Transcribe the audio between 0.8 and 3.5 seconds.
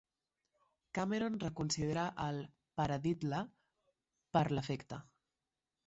Cameron reconsidera el "paradiddle"